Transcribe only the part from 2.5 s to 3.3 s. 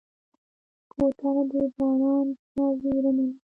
نه ویره نه لري.